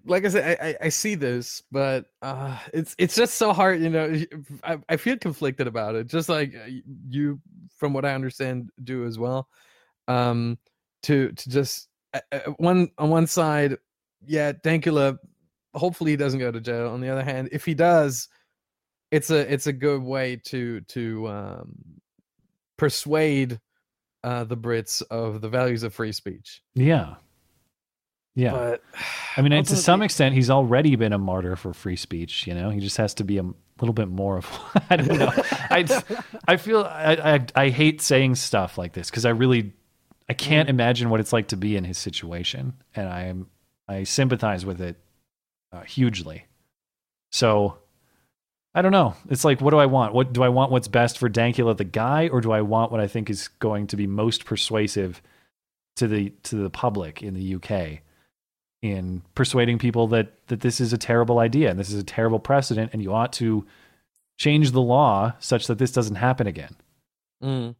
[0.04, 3.80] like I said, I, I, see this, but uh, it's it's just so hard.
[3.80, 4.22] You know,
[4.62, 6.70] I, I feel conflicted about it, just like uh,
[7.08, 7.40] you,
[7.76, 9.48] from what I understand, do as well.
[10.06, 10.58] Um,
[11.02, 13.78] to to just uh, uh, one on one side,
[14.24, 15.18] yeah, Dankula.
[15.74, 16.90] Hopefully, he doesn't go to jail.
[16.90, 18.28] On the other hand, if he does,
[19.10, 21.74] it's a it's a good way to to um,
[22.78, 23.58] persuade
[24.22, 26.62] uh, the Brits of the values of free speech.
[26.76, 27.16] Yeah,
[28.36, 28.52] yeah.
[28.52, 28.82] But
[29.36, 32.46] I mean, to some extent, he's already been a martyr for free speech.
[32.46, 33.44] You know, he just has to be a
[33.80, 34.46] little bit more of.
[34.90, 35.32] I don't know.
[35.70, 36.02] I
[36.46, 39.72] I feel I, I, I hate saying stuff like this because I really
[40.28, 40.70] I can't mm.
[40.70, 43.48] imagine what it's like to be in his situation, and I am
[43.88, 44.96] I sympathize with it
[45.72, 46.44] uh, hugely.
[47.32, 47.78] So
[48.74, 49.14] I don't know.
[49.30, 50.12] It's like, what do I want?
[50.12, 50.70] What do I want?
[50.70, 53.86] What's best for Dankula the guy, or do I want what I think is going
[53.86, 55.22] to be most persuasive
[55.96, 58.02] to the to the public in the UK?
[58.90, 62.38] In persuading people that that this is a terrible idea and this is a terrible
[62.38, 63.66] precedent and you ought to
[64.38, 66.76] change the law such that this doesn't happen again.
[67.42, 67.74] Mm.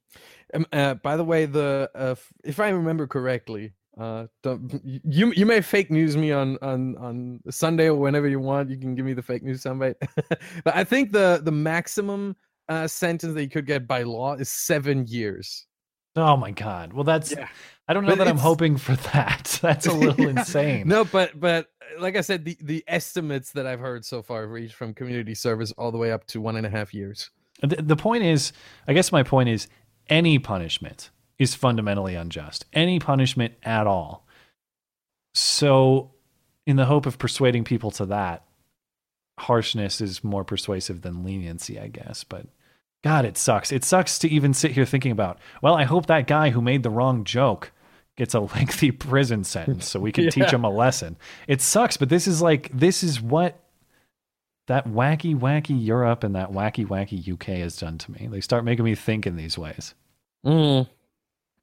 [0.55, 2.14] Um, uh, by the way, the uh,
[2.45, 4.27] if I remember correctly, uh,
[4.83, 8.71] you you may fake news me on on on Sunday or whenever you want.
[8.71, 9.95] You can give me the fake news soundbite.
[10.64, 12.37] but I think the the maximum
[12.69, 15.66] uh, sentence that you could get by law is seven years.
[16.14, 16.92] Oh my god!
[16.92, 17.49] Well, that's yeah.
[17.88, 19.59] I don't know but that I'm hoping for that.
[19.62, 20.40] That's a little yeah.
[20.40, 20.88] insane.
[20.88, 21.68] No, but but
[21.99, 25.72] like I said, the the estimates that I've heard so far reach from community service
[25.79, 27.31] all the way up to one and a half years.
[27.62, 28.53] The, the point is,
[28.87, 29.66] I guess my point is,
[30.09, 32.66] any punishment is fundamentally unjust.
[32.72, 34.27] Any punishment at all.
[35.35, 36.12] So,
[36.66, 38.44] in the hope of persuading people to that,
[39.38, 42.25] harshness is more persuasive than leniency, I guess.
[42.25, 42.46] But
[43.05, 43.70] God, it sucks.
[43.70, 46.83] It sucks to even sit here thinking about, well, I hope that guy who made
[46.83, 47.70] the wrong joke
[48.16, 50.31] gets a lengthy prison sentence so we can yeah.
[50.31, 51.16] teach him a lesson.
[51.46, 53.61] It sucks, but this is like this is what
[54.66, 58.29] that wacky wacky Europe and that wacky wacky UK has done to me.
[58.31, 59.94] They start making me think in these ways.
[60.44, 60.88] Mm.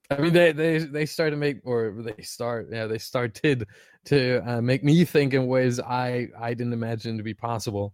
[0.09, 3.67] I mean, they they they start to make, or they start, yeah, they started
[4.05, 7.93] to uh, make me think in ways I I didn't imagine to be possible.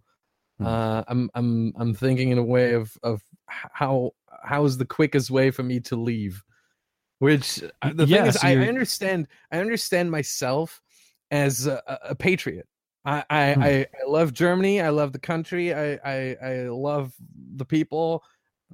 [0.59, 0.65] Mm.
[0.65, 4.11] Uh, I'm I'm I'm thinking in a way of of how
[4.43, 6.43] how is the quickest way for me to leave
[7.19, 9.27] which uh, the thing is, I, I, understand.
[9.51, 10.81] I understand myself
[11.31, 12.67] as a, a patriot.
[13.05, 13.63] I I, hmm.
[13.63, 14.81] I, I love Germany.
[14.81, 15.73] I love the country.
[15.73, 17.13] I, I I love
[17.55, 18.23] the people.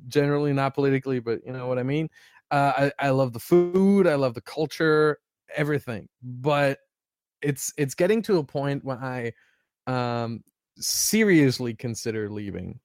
[0.07, 2.09] Generally, not politically, but you know what I mean.
[2.51, 4.07] Uh, I I love the food.
[4.07, 5.19] I love the culture.
[5.55, 6.07] Everything.
[6.21, 6.79] But
[7.41, 9.31] it's it's getting to a point when I
[9.87, 10.43] um
[10.77, 12.79] seriously consider leaving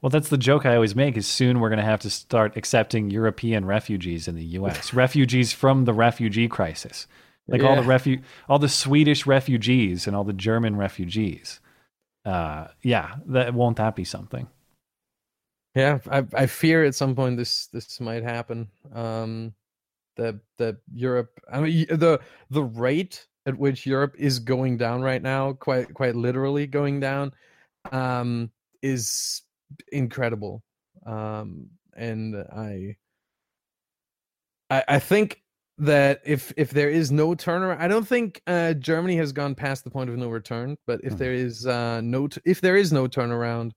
[0.00, 2.56] well, that's the joke I always make is soon we're going to have to start
[2.56, 4.92] accepting European refugees in the US.
[4.94, 7.06] refugees from the refugee crisis.
[7.48, 7.68] Like yeah.
[7.68, 11.60] all the refu- all the Swedish refugees and all the German refugees.
[12.24, 14.48] uh, yeah, that won't that be something?
[15.74, 18.68] Yeah, I I fear at some point this this might happen.
[18.92, 19.54] Um,
[20.16, 25.22] that that Europe, I mean, the the rate at which Europe is going down right
[25.22, 27.32] now, quite quite literally going down,
[27.92, 28.50] um,
[28.82, 29.42] is
[29.92, 30.62] incredible.
[31.04, 32.96] Um, and I,
[34.70, 35.42] I, I think
[35.78, 39.84] that if if there is no turnaround, I don't think uh, Germany has gone past
[39.84, 40.76] the point of no return.
[40.86, 41.18] But if Hmm.
[41.18, 43.72] there is uh, no, t- if there is no turnaround,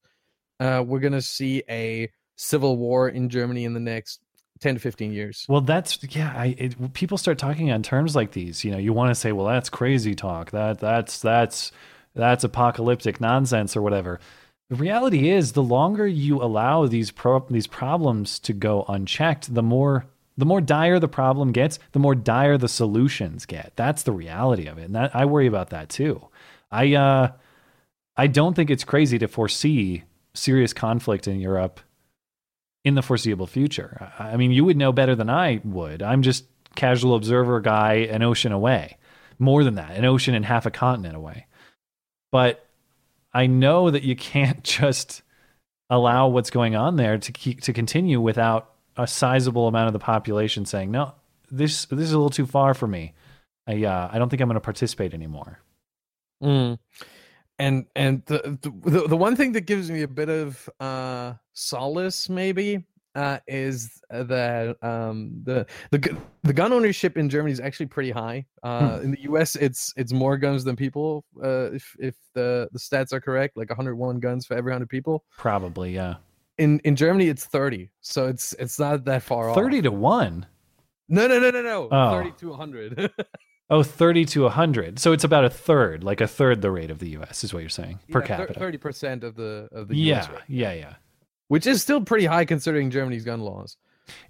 [0.60, 4.22] uh, we're gonna see a civil war in Germany in the next
[4.62, 5.46] ten to fifteen years.
[5.50, 6.34] Well, that's yeah.
[6.36, 8.64] I it, people start talking on terms like these.
[8.64, 10.52] You know, you want to say, well, that's crazy talk.
[10.52, 11.72] That that's that's
[12.16, 14.20] that's apocalyptic nonsense or whatever.
[14.70, 19.64] The reality is, the longer you allow these pro- these problems to go unchecked, the
[19.64, 20.06] more
[20.38, 23.74] the more dire the problem gets, the more dire the solutions get.
[23.76, 26.22] That's the reality of it, and that, I worry about that too.
[26.72, 27.32] I uh,
[28.16, 30.04] I don't think it's crazy to foresee
[30.36, 31.80] serious conflict in Europe
[32.86, 34.12] in the foreseeable future.
[34.20, 36.04] I I mean, you would know better than I would.
[36.04, 38.98] I'm just casual observer guy an ocean away.
[39.40, 41.48] More than that, an ocean and half a continent away.
[42.32, 42.69] But
[43.34, 45.22] I know that you can't just
[45.90, 50.00] allow what's going on there to keep to continue without a sizable amount of the
[50.00, 51.14] population saying, "No,
[51.50, 53.14] this this is a little too far for me.
[53.68, 55.60] I uh, I don't think I'm going to participate anymore."
[56.44, 56.80] Mm.
[57.58, 62.30] And and the, the the one thing that gives me a bit of uh solace
[62.30, 62.86] maybe
[63.20, 66.00] uh is that um the the
[66.44, 68.46] the gun ownership in Germany is actually pretty high.
[68.64, 72.80] Uh in the US it's it's more guns than people uh if if the the
[72.80, 75.24] stats are correct like 101 guns for every 100 people.
[75.38, 76.16] Probably, yeah.
[76.58, 77.90] In in Germany it's 30.
[78.02, 79.56] So it's it's not that far off.
[79.56, 80.46] Thirty to one.
[81.08, 81.88] No no no no no.
[81.92, 82.12] Oh.
[82.12, 83.12] 30 to 100.
[83.72, 84.98] Oh, 30 to 100.
[84.98, 87.60] So it's about a third, like a third the rate of the US is what
[87.60, 88.60] you're saying per Yeah, capita.
[88.60, 90.94] 30% of the of the yeah, rate, yeah, yeah.
[91.50, 93.78] Which is still pretty high considering Germany's gun laws.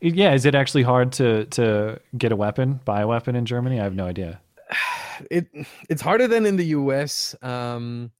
[0.01, 3.79] Yeah, is it actually hard to to get a weapon, buy a weapon in Germany?
[3.79, 4.41] I have no idea.
[5.29, 5.47] it
[5.89, 8.11] it's harder than in the US um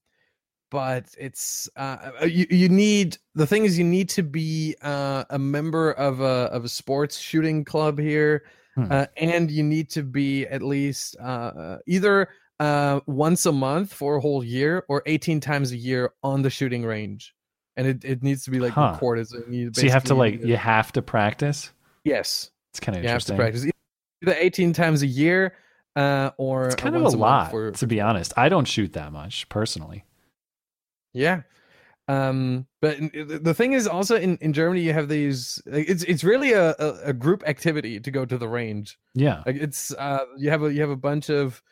[0.70, 5.38] but it's uh you, you need the thing is you need to be uh a
[5.38, 8.44] member of a of a sports shooting club here
[8.76, 8.86] Hmm.
[8.88, 12.28] uh, and you need to be at least uh uh, either
[12.60, 16.50] uh once a month for a whole year or 18 times a year on the
[16.50, 17.34] shooting range
[17.76, 18.90] and it, it needs to be like Huh.
[18.94, 21.70] recorded so you, So you have to like you have to practice.
[22.04, 23.36] yes It's kind of you have to interesting.
[23.62, 23.72] practice
[24.22, 25.54] either 18 times a year
[25.96, 28.32] uh or It's kind of once a lot, for- to be honest.
[28.36, 30.04] I don't shoot that much personally.
[31.12, 31.42] Yeah.
[32.08, 36.52] Um, but the thing is also in, in Germany you have these it's it's really
[36.52, 38.98] a, a, a group activity to go to the range.
[39.14, 39.42] Yeah.
[39.46, 41.62] Like it's uh you have a you have a bunch of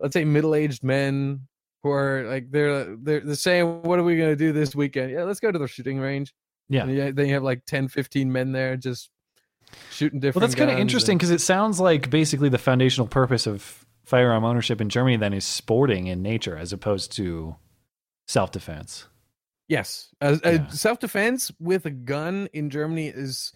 [0.00, 1.46] let's say middle-aged men
[1.82, 5.10] who are like they're they're they're saying what are we going to do this weekend?
[5.12, 6.34] Yeah, let's go to the shooting range.
[6.68, 6.84] Yeah.
[6.84, 9.10] And then you have like 10 15 men there just
[9.90, 13.06] shooting different Well, that's kind of interesting and- because it sounds like basically the foundational
[13.06, 17.56] purpose of firearm ownership in Germany then is sporting in nature as opposed to
[18.28, 19.06] self-defense.
[19.68, 20.66] Yes, as Yeah.
[20.68, 23.52] self-defense with a gun in Germany is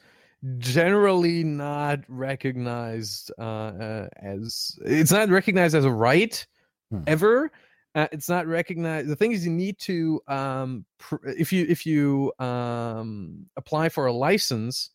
[0.58, 6.46] generally not recognized uh, uh, as it's not recognized as a right
[6.90, 7.02] Hmm.
[7.06, 7.52] ever.
[7.94, 9.08] Uh, it's not recognized.
[9.08, 14.06] The thing is, you need to um, pr- if you if you um, apply for
[14.06, 14.90] a license,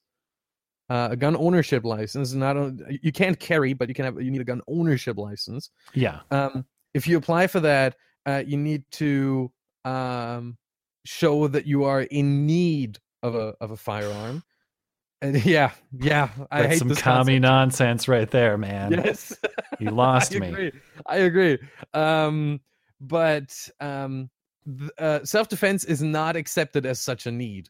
[0.89, 2.34] uh, a gun ownership license.
[2.34, 2.55] Not
[3.01, 4.21] you can't carry, but you can have.
[4.21, 6.21] You need a gun ownership license Yeah.
[6.31, 9.51] um, if you apply for that, uh, you need to
[9.84, 10.58] um,
[11.05, 14.41] show that you are in need of a of a firearm.
[15.21, 18.93] And yeah, yeah, I That's hate some commie nonsense right there, man.
[18.93, 19.38] Yes,
[19.79, 20.47] You lost I me.
[20.47, 20.71] agree.
[21.05, 21.60] I agree.
[23.07, 24.29] But um,
[24.65, 27.69] th- uh, self defense is not accepted as such a need.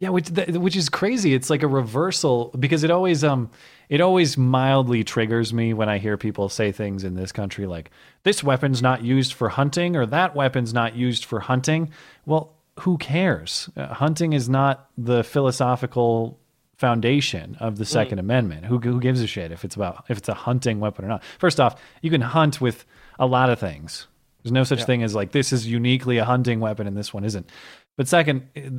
[0.00, 1.34] Yeah, which th- which is crazy.
[1.34, 3.50] It's like a reversal because it always um
[3.88, 7.90] it always mildly triggers me when I hear people say things in this country like
[8.24, 11.90] this weapon's not used for hunting or that weapon's not used for hunting.
[12.26, 13.70] Well, who cares?
[13.76, 16.40] Uh, hunting is not the philosophical
[16.76, 18.66] foundation of the Second Amendment.
[18.66, 21.22] Who who gives a shit if it's about if it's a hunting weapon or not?
[21.38, 22.84] First off, you can hunt with
[23.18, 24.08] a lot of things.
[24.44, 24.84] There's no such Yeah.
[24.84, 27.50] thing as like this is uniquely a hunting weapon and this one isn't.
[27.96, 28.72] But second, it-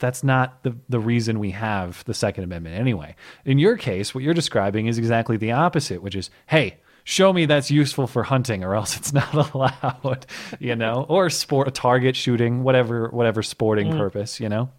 [0.00, 3.14] that's not the, the reason we have the Second Amendment anyway.
[3.44, 7.46] In your case, what you're describing is exactly the opposite, which is, hey, show me
[7.46, 10.26] that's useful for hunting, or else it's not allowed,
[10.58, 13.96] you know, or sport a target shooting, whatever whatever sporting Mm.
[13.98, 14.70] purpose, you know.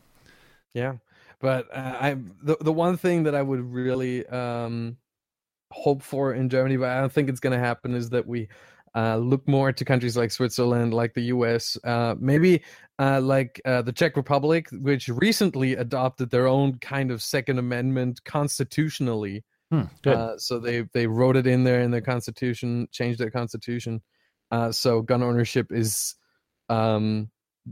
[0.73, 0.95] Yeah,
[1.39, 4.97] but uh, I the the one thing that I would really um
[5.71, 8.49] hope for in Germany, but I don't think it's going to happen, is that we
[8.93, 12.61] Uh, look more to countries like Switzerland, like the U.S., uh, maybe
[12.99, 18.23] uh, like uh, the Czech Republic, which recently adopted their own kind of Second Amendment
[18.25, 19.43] constitutionally.
[19.71, 19.83] Hmm.
[20.05, 24.01] Uh, so they they wrote it in there in their constitution, changed their constitution.
[24.51, 26.15] Uh, so gun ownership is
[26.67, 27.29] um,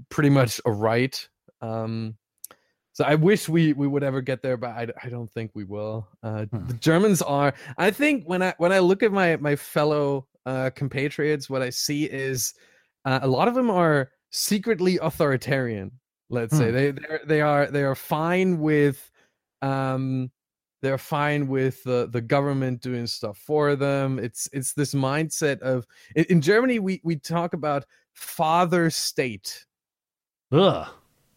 [0.07, 1.27] pretty much a right.
[1.61, 2.15] Um,
[2.93, 5.65] so I wish we we would ever get there, but I, I don't think we
[5.65, 6.07] will.
[6.23, 6.67] Uh, Hmm.
[6.67, 7.53] The Germans are.
[7.77, 11.69] I think when I when I look at my my fellow uh, compatriots, what I
[11.69, 12.53] see is
[13.05, 15.91] uh, a lot of them are secretly authoritarian.
[16.29, 16.75] Let's say Hmm.
[16.75, 19.09] they they're, they are they are fine with
[19.61, 20.29] um
[20.81, 25.85] they're fine with the the government doing stuff for them it's it's this mindset of
[26.15, 29.65] in, in germany we we talk about father state
[30.53, 30.87] Ugh,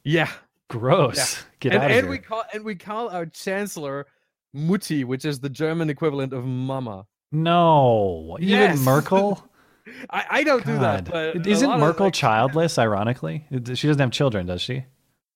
[0.05, 0.31] yeah
[0.69, 1.45] gross.
[1.61, 2.11] Get and, out of and here.
[2.11, 4.07] we call and we call our chancellor
[4.55, 9.43] mutti which is the german equivalent of mama no, even Merkel.
[10.11, 11.13] i, I don't do that God.
[11.35, 12.79] but a Isn't Merkel like, childless?
[12.79, 14.85] Ironically, she doesn't have children, does she?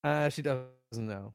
[0.05, 1.35] uh she doesn't know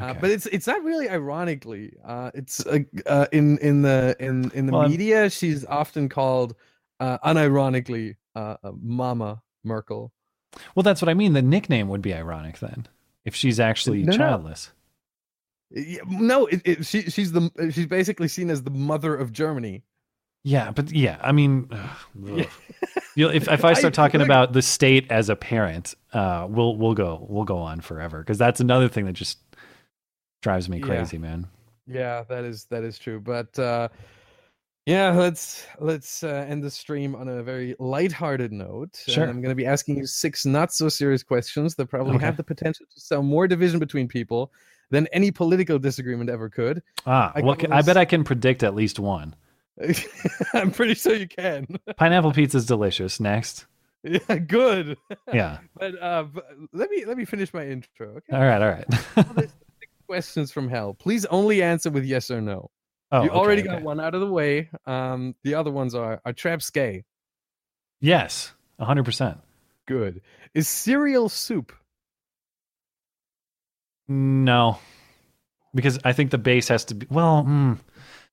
[0.00, 1.92] Uh, but it's it's not really ironically.
[2.04, 5.28] Uh, it's uh, uh, in in the in in the Well, I'm- media.
[5.30, 6.54] She's often called
[7.00, 10.12] uh, unironically uh, uh, Mama Merkel.
[10.74, 11.32] Well, that's what I mean.
[11.34, 12.86] The nickname would be ironic then,
[13.24, 14.16] if she's actually No, no.
[14.18, 14.72] childless.
[15.70, 19.82] Yeah, No, it, it, she she's the she's basically seen as the mother of Germany.
[20.44, 22.46] Yeah, but yeah, I mean, ugh.
[23.16, 26.94] If if I start talking look- about the state as a parent, uh, we'll we'll
[26.94, 29.38] go we'll go on forever because that's another thing that just
[30.42, 30.84] drives me Yeah.
[30.86, 31.46] crazy, man.
[31.86, 33.18] Yeah, that is that is true.
[33.20, 33.88] But uh,
[34.86, 39.02] yeah, let's let's uh, end the stream on a very lighthearted note.
[39.06, 39.24] And Sure.
[39.24, 42.24] I'm going to be asking you six not so serious questions that probably Okay.
[42.24, 44.52] have the potential to sow more division between people
[44.90, 46.82] than any political disagreement ever could.
[47.04, 49.34] Ah, I well, I bet I can predict at least one.
[50.54, 51.66] I'm pretty sure you can.
[51.96, 53.20] Pineapple pizza is delicious.
[53.20, 53.66] Next,
[54.02, 54.96] yeah, good.
[55.32, 55.58] yeah.
[55.76, 56.40] But uh, b-
[56.72, 58.08] let me let me finish my intro.
[58.08, 58.32] Okay.
[58.36, 59.50] All right, all right.
[60.06, 60.94] Questions from hell.
[60.94, 62.70] Please only answer with yes or no.
[63.12, 63.72] oh, you okay, already okay.
[63.72, 64.70] got one out of the way.
[64.86, 67.04] Um, the other ones are are traps gay?
[68.00, 69.38] Yes, hundred percent.
[69.86, 70.22] Good.
[70.54, 71.72] Is cereal soup?
[74.08, 74.78] No,
[75.74, 77.06] because I think the base has to be.
[77.10, 77.78] Well, mm,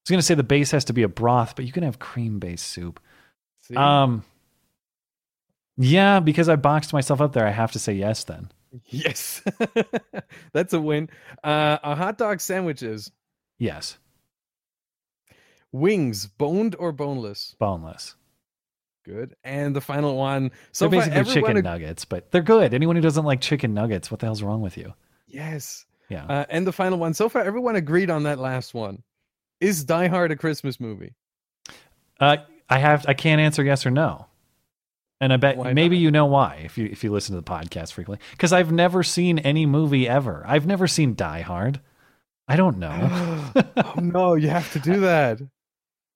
[0.06, 1.98] I was gonna say the base has to be a broth, but you can have
[1.98, 3.00] cream based soup.
[3.62, 3.76] See?
[3.76, 4.24] Um,
[5.78, 8.24] yeah, because I boxed myself up there, I have to say yes.
[8.24, 8.52] Then
[8.86, 9.42] yes,
[10.54, 11.10] that's a win.
[11.44, 13.12] Uh, are hot dog sandwiches
[13.58, 13.98] yes,
[15.72, 17.56] wings boned or boneless?
[17.58, 18.16] boneless.
[19.06, 19.36] Good.
[19.44, 20.52] And the final one.
[20.72, 22.74] So they're far, basically everyone chicken ag- nuggets, but they're good.
[22.74, 24.94] Anyone who doesn't like chicken nuggets, what the hell's wrong with you?
[25.28, 25.86] Yes.
[26.10, 26.26] Yeah.
[26.26, 27.14] Uh, and the final one.
[27.14, 29.04] So far, everyone agreed on that last one.
[29.60, 31.14] Is Die Hard a Christmas movie?
[32.20, 32.38] Uh,
[32.70, 34.26] I have I can't answer yes or no.
[35.22, 36.02] And I bet Why maybe not?
[36.02, 38.24] you know why if you if you listen to the podcast frequently.
[38.32, 40.44] Because I've never seen any movie ever.
[40.46, 41.80] I've never seen Die Hard.
[42.48, 43.52] I don't know.
[43.78, 45.40] oh no, you have to do that.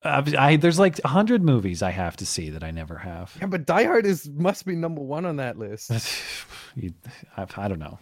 [0.02, 3.34] Uh, I there's like a hundred movies I have to see that I never have.
[3.40, 5.90] Yeah, but Die Hard is must be number one on that list.
[6.76, 6.94] You-
[7.36, 7.98] I, I don't know.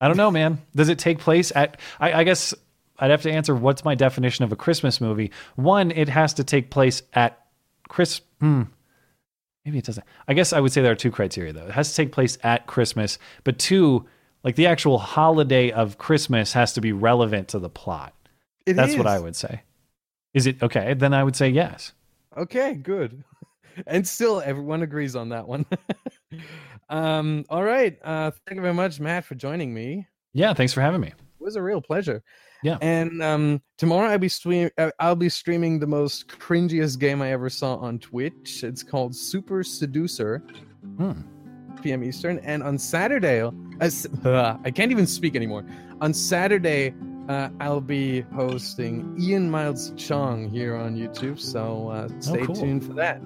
[0.00, 0.62] I don't know, man.
[0.76, 1.80] Does it take place at?
[1.98, 2.54] I, I guess
[2.98, 3.54] I'd have to answer.
[3.54, 5.30] What's my definition of a Christmas movie?
[5.56, 7.46] One, it has to take place at
[7.88, 8.20] Chris.
[8.40, 8.64] Hmm,
[9.64, 10.06] maybe it doesn't.
[10.28, 11.66] I guess I would say there are two criteria though.
[11.66, 14.06] It has to take place at Christmas, but two,
[14.44, 18.14] like the actual holiday of Christmas has to be relevant to the plot.
[18.64, 19.62] It That's what I would say.
[20.34, 20.94] Is it okay?
[20.94, 21.92] Then I would say yes.
[22.36, 23.24] Okay, good.
[23.86, 25.66] And still, everyone agrees on that one.
[26.88, 27.98] um, all right.
[28.02, 30.06] Uh, thank you very much, Matt, for joining me.
[30.32, 30.54] Yeah.
[30.54, 31.08] Thanks for having me.
[31.08, 32.22] It was a real pleasure.
[32.66, 32.78] Yeah.
[32.80, 34.70] And um, tomorrow I'll be stream.
[34.76, 38.64] uh, I'll be streaming the most cringiest game I ever saw on Twitch.
[38.64, 40.42] It's called Super Seducer.
[40.98, 41.12] Hmm.
[41.82, 42.02] p.m.
[42.02, 42.38] Eastern.
[42.40, 43.50] And on Saturday, uh,
[44.24, 45.64] uh, I can't even speak anymore.
[46.00, 46.94] On Saturday,
[47.28, 51.38] uh, I'll be hosting Ian Miles Cheong here on YouTube.
[51.38, 52.54] So uh, stay Oh, cool.
[52.56, 53.20] tuned for that.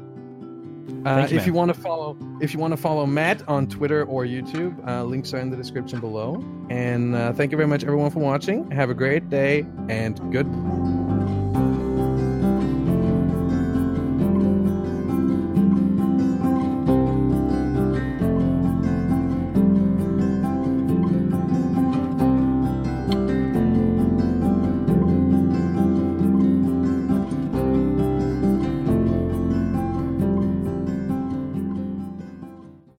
[1.05, 4.05] Uh, you, if you want to follow, if you want to follow Matt on Twitter
[4.05, 6.45] or YouTube, uh, links are in the description below.
[6.69, 8.71] And uh, thank you very much, everyone, for watching.
[8.71, 10.47] Have a great day and good.